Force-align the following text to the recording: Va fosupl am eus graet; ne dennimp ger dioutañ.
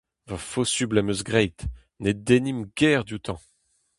Va 0.29 0.37
fosupl 0.49 0.99
am 1.01 1.11
eus 1.11 1.21
graet; 1.27 1.59
ne 2.01 2.11
dennimp 2.27 2.65
ger 2.79 3.01
dioutañ. 3.07 3.39